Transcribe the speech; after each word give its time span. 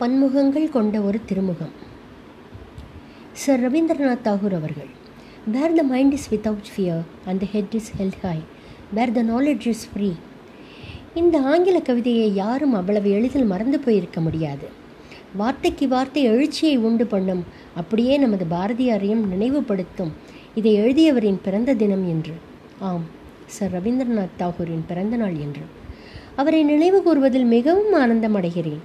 பன்முகங்கள் 0.00 0.68
கொண்ட 0.68 1.00
ஒரு 1.00 1.18
திருமுகம். 1.26 1.70
சர் 3.32 3.62
ரவீந்திரநாத் 3.64 4.24
தாகூர் 4.24 4.54
அவர்கள் 4.58 4.90
where 5.52 5.72
the 5.72 5.82
mind 5.82 6.12
is 6.12 6.34
without 6.34 6.68
fear 6.72 7.04
and 7.26 7.40
the 7.40 7.46
head 7.52 7.74
is 7.74 7.92
held 7.98 8.18
high 8.22 8.38
where 8.94 9.12
the 9.12 9.22
knowledge 9.22 9.66
is 9.66 9.88
free 9.92 10.10
இந்த 11.14 11.40
ஆங்கில 11.40 11.80
கவிதையை 11.80 12.34
யாரும் 12.34 12.74
அவ்வளவு 12.74 13.10
எளிதில் 13.10 13.44
மறந்து 13.44 13.80
போயிருக்க 13.80 14.20
முடியாது. 14.20 14.68
வார்த்தைக்கு 15.36 15.88
வார்த்தை 15.88 16.22
எழுச்சியை 16.22 16.76
உண்டு 16.76 17.06
பண்ணும் 17.06 17.44
அப்படியே 17.76 18.16
நமது 18.16 18.46
பாரதியாரையும் 18.50 19.24
நினைவுபடுத்தும் 19.26 20.12
இதை 20.54 20.74
எழுதியவரின் 20.80 21.40
பிறந்த 21.44 21.74
தினம் 21.74 22.08
என்று. 22.08 22.34
ஆம் 22.78 23.06
சர் 23.46 23.72
ரவீந்திரநாத் 23.72 24.36
தாகூரின் 24.38 24.84
பிறந்த 24.86 25.16
நாள் 25.16 25.36
என்று. 25.36 25.64
அவரை 26.36 26.62
நினைவு 26.64 27.02
கூறுவதில் 27.02 27.44
மிகவும் 27.44 27.92
ஆனந்தம் 27.92 28.36
அடைகிறேன். 28.36 28.84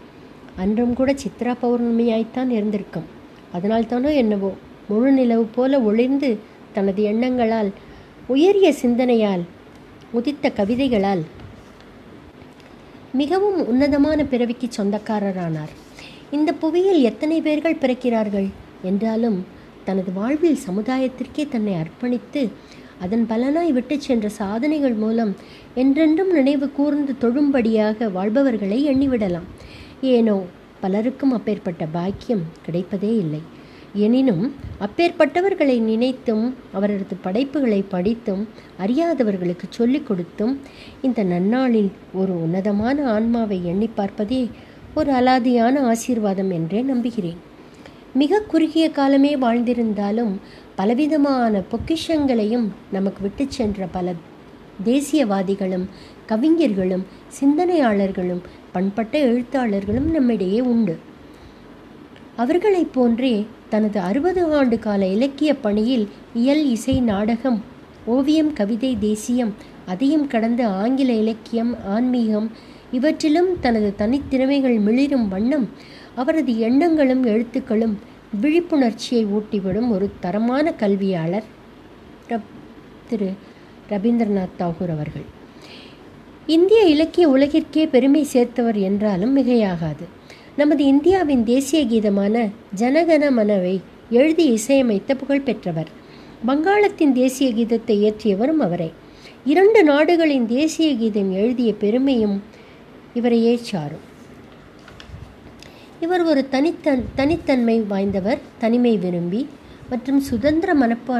அன்றும் 0.56 0.94
கூட 0.94 1.12
சித்ரா 1.24 1.54
பௌர்ணமியாய்த்தான் 1.62 2.50
இருந்திருக்கும். 2.50 3.08
அதனால் 3.52 3.88
தானோ 3.88 4.10
என்னவோ 4.22 4.52
முழு 4.90 5.12
நிலவு 5.12 5.46
போல 5.56 5.80
ஒளிர்ந்து 5.80 6.30
தனது 6.74 7.04
எண்ணங்களால் 7.04 7.70
உயரிய 8.28 8.68
சிந்தனையால் 8.82 9.44
உதித்த 10.14 10.52
கவிதைகளால் 10.60 11.24
மிகவும் 13.20 13.58
உன்னதமான 13.72 14.20
பிறவிக்கு 14.24 14.68
சொந்தக்காரரானார். 14.78 15.72
இந்த 16.32 16.50
புவியில் 16.54 17.02
எத்தனை 17.10 17.42
பேர்கள் 17.42 17.82
பிறக்கிறார்கள் 17.84 18.50
என்றாலும் 18.90 19.40
தனது 19.84 20.12
வாழ்வில் 20.12 20.64
சமுதாயத்திற்கே 20.68 21.44
தன்னை 21.48 21.74
அர்ப்பணித்து 21.74 22.42
அதன் 23.06 23.26
பலனாய் 23.30 23.72
விட்டு 23.72 24.02
சென்ற 24.02 24.30
சாதனைகள் 24.30 24.94
மூலம் 24.94 25.32
என்றென்றும் 25.74 26.32
நினைவு 26.32 26.72
கூர்ந்து 26.72 27.14
தொழும்படியாக 27.24 28.10
வாழ்பவர்களை 28.12 28.80
எண்ணிவிடலாம். 28.92 29.48
ஏனோ 30.02 30.42
பலருக்கும் 30.82 31.32
அப்பேற்பட்ட 31.32 31.86
பாக்கியம் 31.86 32.42
கிடைப்பதே 32.66 33.18
இல்லை. 33.18 33.42
எனினும் 33.94 34.56
அப்பேற்பட்டவர்களை 34.80 35.80
நினைத்தும் 35.80 36.56
அவரது 36.74 37.16
படைப்புகளை 37.22 37.82
படித்தும் 37.82 38.48
அறியாதவர்களுக்கு 38.80 39.68
சொல்லிக் 39.70 40.08
கொடுத்தும் 40.08 40.60
இந்த 41.02 41.24
நன்னாளில் 41.24 41.92
ஒரு 42.14 42.42
உன்னதமான 42.42 43.12
ஆன்மாவை 43.12 43.66
எண்ணி 43.66 43.88
பார்ப்பதே 43.88 44.50
ஒரு 44.96 45.12
அலாதியான 45.12 45.82
ஆசீர்வாதம் 45.82 46.52
என்றே 46.52 46.82
நம்புகிறேன். 46.82 47.38
மிக 48.14 48.40
குறுகிய 48.40 48.92
காலமே 48.92 49.38
வாழ்ந்திருந்தாலும் 49.38 50.34
பலவிதமான 50.76 51.62
பொக்கிஷங்களையும் 51.72 52.68
நமக்கு 52.92 53.22
விட்டு 53.22 53.46
சென்ற 53.48 53.86
பல 53.86 54.14
தேசியவாதிகளும் 54.86 55.86
கவிஞர்களும் 56.26 57.06
சிந்தனையாளர்களும் 57.40 58.42
பண்பட்ட 58.72 59.20
எழுத்தாளர்களும் 59.20 60.12
நம்மிடையே 60.12 60.60
உண்டு. 60.62 60.98
அவர்களைப் 62.36 62.94
போன்றே 62.94 63.46
தனது 63.70 64.00
அறுபது 64.00 64.56
ஆண்டு 64.56 64.80
கால 64.80 65.08
இலக்கிய 65.08 65.56
பணியில் 65.56 66.10
இயல் 66.34 66.70
இசை 66.70 67.02
நாடகம் 67.02 67.64
ஓவியம் 68.06 68.54
கவிதை 68.54 68.98
தேசியம் 69.00 69.54
அதையும் 69.86 70.28
கடந்த 70.28 70.68
ஆங்கில 70.68 71.14
இலக்கியம் 71.14 71.76
ஆன்மீகம் 71.86 72.52
இவற்றிலும் 72.92 73.60
தனது 73.60 73.94
தனித்திறமைகள் 73.98 74.80
மிளிரும் 74.80 75.28
வண்ணம் 75.28 75.70
அவரது 76.16 76.60
எண்ணங்களும் 76.60 77.26
எழுத்துக்களும் 77.26 77.96
விழிப்புணர்ச்சியை 78.42 79.28
ஊட்டிவிடும் 79.36 79.90
ஒரு 79.90 80.12
தரமான 80.20 80.74
கல்வியாளர் 80.74 81.44
திரு. 83.10 83.32
ரவீந்திரநாத் 83.90 84.58
தாகூர் 84.60 84.92
அவர்கள். 84.92 85.40
இந்திய 86.52 86.80
இலக்கிய 86.84 87.26
உலகிற்கே 87.30 87.82
பெருமை 87.90 88.22
சேர்த்தவர் 88.24 88.78
என்றாலும் 88.88 89.34
மிகையாகாது. 89.38 90.06
நமது 90.56 90.84
இந்தியாவின் 90.84 91.44
தேசிய 91.44 91.82
கீதமான 91.86 92.36
ஜனகன 92.76 93.32
மனவை 93.32 93.76
எழுதி 94.10 94.46
இசையமைத்த 94.54 95.16
புகழ் 95.16 95.42
பெற்றவர். 95.42 95.90
வங்காளத்தின் 96.48 97.12
தேசிய 97.12 97.50
கீதத்தை 97.54 97.94
இயற்றியவரும் 98.04 98.62
அவரே. 98.68 98.90
இரண்டு 99.46 99.84
நாடுகளின் 99.84 100.48
தேசிய 100.48 100.90
கீதம் 100.96 101.32
எழுதிய 101.32 101.74
பெருமையும் 101.74 102.44
இவரையே 103.14 103.54
சாரும் 103.70 104.06
இவர் 106.00 106.24
ஒரு 106.24 106.44
தனித்தன் 106.50 107.06
தனித்தன்மை 107.16 107.78
வாய்ந்தவர் 107.90 108.42
தனிமை 108.58 108.98
விரும்பி 108.98 109.42
மற்றும் 109.90 110.20
சுதந்திர 110.20 110.74
மனப்பா 110.74 111.20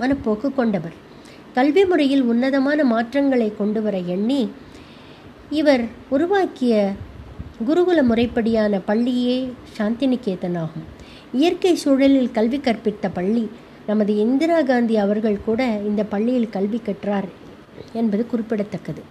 மனப்போக்கு 0.00 0.50
கொண்டவர். 0.54 1.08
கல்வி 1.54 1.84
முறையில் 1.84 2.22
உன்னதமான 2.22 2.84
மாற்றங்களை 2.84 3.52
கொண்டு 3.58 3.82
வர 3.82 3.98
எண்ணி 3.98 4.50
இவர் 5.50 5.84
உருவாக்கிய 6.08 6.92
குருகுல 7.68 8.02
முறைப்படியான 8.02 8.80
பள்ளியே 8.84 9.52
சாந்திநிகேதன் 9.78 10.58
ஆகும் 10.58 10.86
இயற்கை 11.32 11.76
சூழலில் 11.76 12.30
கல்வி 12.30 12.58
கற்பித்த 12.58 13.10
பள்ளி 13.12 13.50
நமது 13.86 14.16
இந்திரா 14.16 14.62
காந்தி 14.62 14.96
அவர்கள் 14.96 15.44
கூட 15.44 15.80
இந்த 15.86 16.04
பள்ளியில் 16.04 16.48
கல்வி 16.48 16.80
கற்றார் 16.84 17.28
என்பது 17.92 18.26
குறிப்பிடத்தக்கது. 18.26 19.02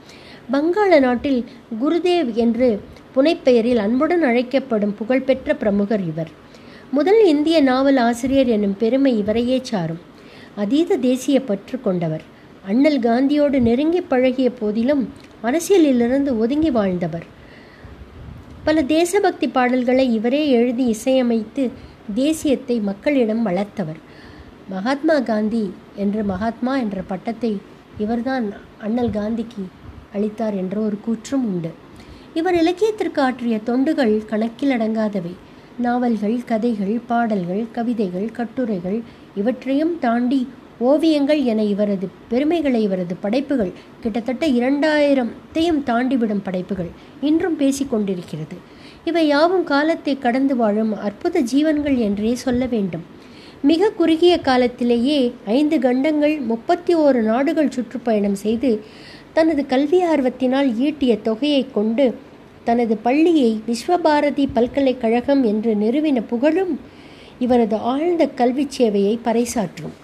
வங்காள 0.52 1.00
நாட்டில் 1.00 1.46
குருதேவ் 1.82 2.34
என்று 2.34 2.82
புனைப்பெயரில் 3.16 3.76
அன்புடன் 3.76 4.24
அழைக்கப்படும் 4.24 4.96
புகழ்பெற்ற 4.96 5.56
பிரமுகர் 5.56 6.06
இவர். 6.06 6.32
முதல் 6.92 7.26
இந்திய 7.26 7.62
நாவல் 7.62 7.98
ஆசிரியர் 7.98 8.48
எனும் 8.48 8.78
பெருமை 8.78 9.18
இவரையே 9.18 9.60
சாரும். 9.62 10.09
அதீத 10.62 10.98
தேசிய 10.98 11.38
பற்று 11.42 11.78
கொண்டவர். 11.82 12.24
அண்ணல் 12.66 13.00
காந்தியோடு 13.00 13.58
நெருங்கி 13.60 14.02
பழகிய 14.02 14.48
போதிலும் 14.52 15.04
அரசியலிலிருந்து 15.44 16.32
ஒதுங்கி 16.38 16.72
வாழ்ந்தவர். 16.72 17.28
பல 18.64 18.82
தேசபக்தி 18.84 19.48
பாடல்களை 19.48 20.06
இவரே 20.14 20.42
எழுதி 20.50 20.86
இசையமைத்து 20.96 21.64
தேசியத்தை 22.16 22.76
மக்களிடம் 22.82 23.44
வளர்த்தவர். 23.46 24.00
மகாத்மா 24.70 25.16
காந்தி 25.20 25.66
என்று 25.96 26.24
மகாத்மா 26.24 26.74
என்ற 26.78 27.02
பட்டத்தை 27.02 27.54
இவர்தான் 27.98 28.48
அண்ணல் 28.82 29.10
காந்திக்கு 29.10 29.64
அளித்தார் 30.14 30.56
என்ற 30.56 30.76
ஒரு 30.82 30.98
கூற்றும் 31.06 31.46
உண்டு. 31.52 31.72
இவர் 32.34 32.56
இலக்கியத்திற்கு 32.56 33.22
ஆற்றிய 33.22 33.58
தொண்டுகள் 33.66 34.16
கணக்கில் 34.26 34.74
அடங்காதவை. 34.78 35.34
நாவல்கள் 35.78 36.38
கதைகள் 36.46 36.96
பாடல்கள் 37.08 37.64
கவிதைகள் 37.72 38.30
கட்டுரைகள் 38.32 38.98
இவற்றையும் 39.40 39.94
தாண்டி 40.00 40.40
ஓவியங்கள் 40.80 41.42
என 41.44 41.64
இவரது 41.64 42.08
பெருமைகளை 42.30 42.82
இவரது 42.84 43.16
படைப்புகள் 43.16 43.72
கிட்டத்தட்ட 44.02 44.48
இரண்டாயிரத்தையும் 44.48 45.82
தாண்டிவிடும் 45.86 46.44
படைப்புகள் 46.44 46.92
இன்றும் 47.22 47.58
பேசிக்கொண்டிருக்கிறது 47.60 48.58
இவை 49.06 49.24
யாவும் 49.28 49.64
காலத்தை 49.64 50.14
கடந்து 50.18 50.56
வாழும் 50.56 50.94
அற்புத 51.00 51.42
ஜீவன்கள் 51.52 51.98
என்றே 51.98 52.36
சொல்ல 52.36 52.66
வேண்டும். 52.66 53.04
மிக 53.62 53.90
குறுகிய 53.90 54.34
காலத்திலேயே 54.40 55.20
ஐந்து 55.46 55.80
கண்டங்கள் 55.80 56.36
முப்பத்தி 56.42 56.96
ஓரு 56.96 57.22
நாடுகள் 57.22 57.72
சுற்றுப்பயணம் 57.72 58.38
செய்து 58.44 58.72
தனது 59.34 59.66
கல்வி 59.66 60.00
ஆர்வத்தினால் 60.04 60.70
ஈட்டிய 60.80 61.14
தொகையை 61.22 61.64
கொண்டு 61.72 62.06
தனது 62.64 62.98
பள்ளியை 62.98 63.52
விஸ்வபாரதி 63.68 64.46
பல்கலைக்கழகம் 64.54 65.44
என்று 65.44 65.74
நிறுவின 65.76 66.22
புகழும் 66.30 66.74
இவரது 67.40 67.76
ஆழ்ந்த 67.76 68.28
கல்வி 68.28 68.68
சேவையை 68.78 69.20
பறைசாற்றும். 69.24 69.96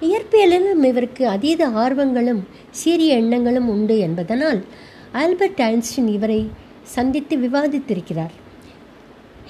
இயற்பியலிலும் 0.00 0.84
இவருக்கு 0.84 1.28
அதீத 1.28 1.68
ஆர்வங்களும் 1.68 2.40
சீரிய 2.70 3.14
எண்ணங்களும் 3.14 3.68
உண்டு 3.68 3.98
என்பதனால் 3.98 4.64
ஆல்பர்ட் 5.12 5.58
ஐன்ஸ்டின் 5.58 6.08
இவரை 6.08 6.50
சந்தித்து 6.82 7.36
விவாதித்திருக்கிறார். 7.36 8.34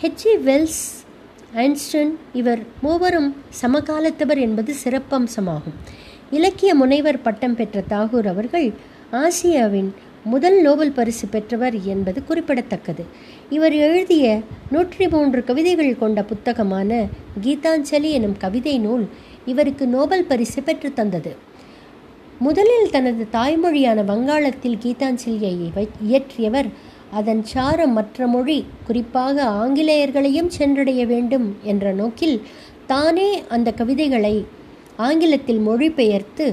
ஹெச்இ 0.03 0.35
வெல்ஸ் 0.45 0.85
ஐன்ஸ்டன் 1.55 2.17
இவர் 2.33 2.63
மூவரும் 2.83 3.37
சமகாலத்தவர் 3.63 4.41
என்பது 4.41 4.75
சிறப்பம்சமாகும். 4.85 5.77
இலக்கிய 6.31 6.75
முனைவர் 6.75 7.23
பட்டம் 7.23 7.55
பெற்ற 7.55 7.85
தாகூர் 7.89 8.27
அவர்கள் 8.27 8.73
ஆசியாவின் 9.13 9.95
முதல் 10.33 10.57
நோபல் 10.61 10.93
பரிசு 10.93 11.27
பெற்றவர் 11.35 11.77
என்பது 11.93 12.19
குறிப்பிடத்தக்கது. 12.25 13.05
இவர் 13.57 13.75
எழுதிய 13.87 14.25
நூற்றி 14.71 15.09
மூன்று 15.09 15.41
கவிதைகள் 15.45 15.99
கொண்ட 15.99 16.21
புத்தகமான 16.31 16.91
கீதாஞ்சலி 17.45 18.11
எனும் 18.19 18.37
கவிதை 18.45 18.75
நூல் 18.79 19.05
இவருக்கு 19.47 19.87
நோபல் 19.87 20.25
பரிசு 20.31 20.63
பெற்று 20.63 20.89
தந்தது. 20.93 21.33
முதலில் 22.39 22.91
தனது 22.91 23.27
தாய்மொழியான 23.33 24.05
வங்காளத்தில் 24.05 24.81
கீதாஞ்சலியை 24.85 25.53
இயற்றியவர் 26.09 26.71
அதன் 27.11 27.43
சாரம் 27.53 27.93
மற்ற 27.93 28.27
மொழி 28.27 28.59
குறிப்பாக 28.87 29.45
ஆங்கிலேயர்களையும் 29.63 30.51
சென்றடைய 30.57 31.03
வேண்டும் 31.07 31.47
என்ற 31.63 31.93
நோக்கில் 31.93 32.39
தானே 32.87 33.29
அந்த 33.49 33.69
கவிதைகளை 33.73 34.37
ஆங்கிலத்தில் 34.97 35.63
மொழிபெயர்த்து 35.69 36.47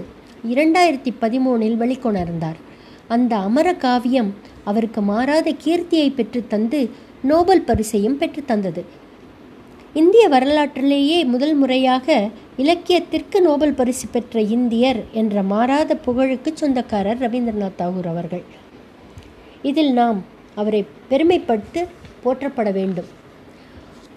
இரண்டாயிரத்தி 0.54 1.12
பதிமூனில் 1.22 1.80
வெளிக்கொணர்ந்தார். 1.84 2.60
அந்த 3.08 3.36
அமர 3.36 3.74
காவியம் 3.74 4.34
அவருக்கு 4.64 5.02
மாறாத 5.02 5.56
கீர்த்தியை 5.66 6.10
பெற்றுத்தந்து 6.10 6.90
நோபல் 7.22 7.62
பரிசையும் 7.62 8.20
பெற்றுத்தந்தது 8.20 8.84
இந்திய 9.94 10.30
வரலாற்றிலேயே 10.30 11.26
முதல் 11.26 11.54
முறையாக 11.54 12.30
இலக்கியத்திற்கு 12.58 13.42
நோபல் 13.42 13.74
பரிசு 13.74 14.08
பெற்ற 14.08 14.42
இந்தியர் 14.42 15.04
என்ற 15.12 15.44
மாறாத 15.44 15.96
புகழுக்கு 15.96 16.52
சொந்தக்காரர் 16.54 17.18
ரவீந்திரநாத் 17.18 17.78
தாகூர் 17.78 18.08
அவர்கள். 18.08 18.44
இதில் 19.62 19.94
நாம் 19.94 20.24
அவரை 20.56 20.86
பெருமைப்பட்டு 21.10 21.88
போற்றப்பட 22.24 22.72
வேண்டும். 22.72 23.10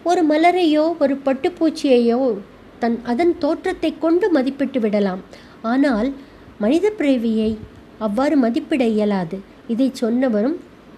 ஒரு 0.05 0.23
மலரையோ 0.25 0.97
ஒரு 0.99 1.21
பட்டுப்பூச்சியையோ 1.25 2.39
தன் 2.79 3.01
அதன் 3.05 3.39
தோற்றத்தை 3.39 3.99
கொண்டு 3.99 4.33
மதிப்பிட்டு 4.33 4.79
விடலாம். 4.79 5.23
ஆனால் 5.63 6.13
மனித 6.59 6.91
பிறவியை 6.91 7.59
அவ்வாறு 7.99 8.37
மதிப்பிட 8.37 8.85
இயலாது. 8.87 9.41
இதை 9.69 9.93
சொன்னவரும் 10.01 10.57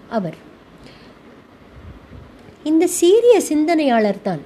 அவர். 0.08 0.36
இந்த 2.64 2.86
சீரிய 2.86 3.40
சிந்தனையாளர் 3.40 4.22
தான். 4.22 4.40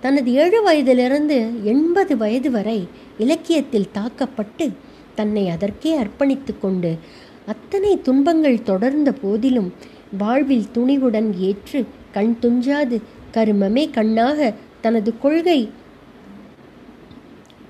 தனது 0.00 0.32
ஏழு 0.32 0.62
வயதிலிருந்து 0.62 1.64
எண்பது 1.64 2.16
வயது 2.16 2.50
வரை 2.50 2.88
இலக்கியத்தில் 3.18 3.90
தாக்கப்பட்டு 3.92 4.72
தன்னை 5.14 5.48
அதற்கே 5.48 5.96
அர்ப்பணித்து 5.96 6.58
கொண்டு 6.58 6.98
அத்தனை 7.46 8.02
துன்பங்கள் 8.02 8.62
தொடர்ந்த 8.62 9.12
போதிலும் 9.12 9.72
வாழ்வில் 10.18 10.66
துணிவுடன் 10.74 11.38
ஏற்று 11.38 11.86
கண் 12.12 12.36
துஞ்சாது 12.42 13.00
கருமமே 13.32 13.90
கண்ணாக 13.90 14.54
தனது 14.80 15.18
கொள்கை 15.18 15.68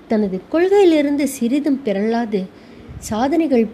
தனது 0.07 0.41
கொள்கையிலிருந்து 0.51 1.23
சிறிதும் 1.23 1.79
பிறளாது 1.85 2.49
சாதனைகள் 2.99 3.69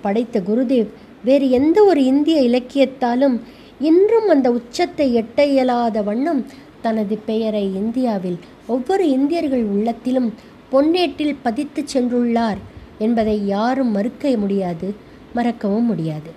படைத்த 0.00 0.40
குருதேவ் 0.40 0.86
வேறு 1.24 1.50
எந்த 1.50 1.84
ஒரு 1.84 2.04
இந்திய 2.04 2.40
இலக்கியத்தாலும் 2.40 3.40
இன்றும் 3.80 4.28
அந்த 4.28 4.50
உச்சத்தை 4.50 5.16
எட்ட 5.16 5.46
இயலாத 5.46 6.02
வண்ணம் 6.02 6.46
தனது 6.80 7.18
பெயரை 7.26 7.74
இந்தியாவில் 7.74 8.38
ஒவ்வொரு 8.66 9.10
இந்தியர்கள் 9.10 9.64
உள்ளத்திலும் 9.64 10.34
பொன்னேட்டில் 10.72 11.36
பதித்து 11.42 11.84
சென்றுள்ளார் 11.94 12.56
என்பதை 12.98 13.46
யாரும் 13.46 13.90
மறுக்க 13.90 14.36
முடியாது 14.36 14.94
மறக்கவும் 15.34 15.84
முடியாது. 15.84 16.30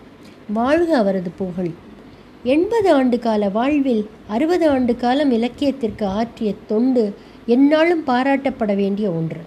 வாழ்க 0.54 0.98
அவரது 0.98 1.32
புகழ். 1.38 1.72
எண்பது 2.44 2.94
ஆண்டு 2.94 3.20
கால 3.20 3.50
வாழ்வில் 3.50 4.10
அறுபது 4.28 4.70
ஆண்டு 4.70 4.96
காலம் 4.96 5.32
இலக்கியத்திற்கு 5.32 6.06
ஆற்றிய 6.06 6.54
தொண்டு 6.68 7.14
என்னாலும் 7.46 8.04
பாராட்டப்பட 8.08 8.76
வேண்டிய 8.76 9.10
ஒன்று. 9.10 9.42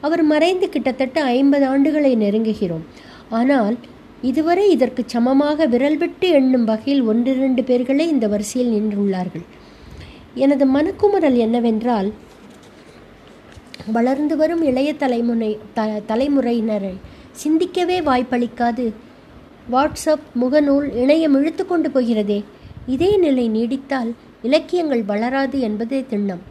அவர் 0.00 0.22
மறைந்து 0.22 0.68
கிட்டத்தட்ட 0.68 1.22
ஐம்பது 1.22 1.66
ஆண்டுகளை 1.66 2.12
நெருங்குகிறோம். 2.16 2.84
ஆனால் 3.30 3.76
இதுவரை 4.22 4.70
இதற்கு 4.70 5.02
சமமாக 5.06 5.66
விரல் 5.66 5.96
விட்டு 5.96 6.28
எண்ணும் 6.28 6.64
வகையில் 6.64 7.02
ஒன்றிரண்டு 7.02 7.64
பேர்களே 7.64 8.08
இந்த 8.08 8.28
வரிசையில் 8.28 8.72
நின்றுள்ளார்கள். 8.72 9.44
எனது 10.34 10.64
மனக்குமுறல் 10.66 11.36
என்னவென்றால் 11.36 12.12
வளர்ந்து 13.92 14.36
வரும் 14.36 14.62
இளைய 14.62 14.94
தலைமுறை 14.94 15.58
த 15.74 16.02
தலைமுறையினரை 16.08 16.94
சிந்திக்கவே 17.32 18.00
வாய்ப்பளிக்காது. 18.00 18.92
வாட்ஸ்அப் 19.72 20.26
முகநூல் 20.40 20.88
இணையம் 20.94 21.36
இழுத்து 21.38 21.66
கொண்டு 21.66 21.90
போகிறதே. 21.90 22.44
இதே 22.86 23.16
நிலை 23.16 23.50
நீடித்தால் 23.50 24.14
இலக்கியங்கள் 24.42 25.02
வளராது 25.02 25.60
என்பதே 25.60 26.04
திண்ணம். 26.10 26.42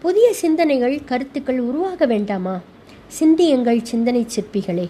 புதிய 0.00 0.32
சிந்தனைகள் 0.32 1.04
கருத்துக்கள் 1.04 1.58
உருவாக 1.58 2.06
வேண்டாமா? 2.06 2.60
சிந்தியங்கள் 3.06 3.82
சிந்தனை 3.82 4.26
சிற்பிகளே. 4.34 4.88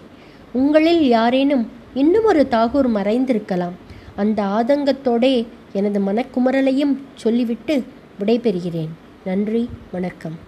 உங்களில் 0.57 1.09
யாரேனும் 1.09 1.69
இன்னும் 1.95 2.25
ஒரு 2.25 2.47
தாகூர் 2.51 2.89
மறைந்திருக்கலாம். 2.95 3.77
அந்த 4.17 4.43
ஆதங்கத்தோடே 4.43 5.47
எனது 5.73 6.01
மனக்குமரலையும் 6.01 6.97
சொல்லிவிட்டு 7.15 7.85
விடைபெறுகிறேன். 8.21 8.93
நன்றி 9.25 9.69
வணக்கம். 9.93 10.46